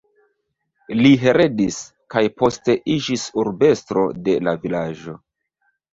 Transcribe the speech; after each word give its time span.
Li 1.01 1.09
heredis, 1.23 1.77
kaj 2.15 2.23
poste 2.43 2.77
iĝis 2.97 3.27
urbestro 3.43 4.07
de 4.29 4.37
la 4.49 4.55
vilaĝo. 4.65 5.15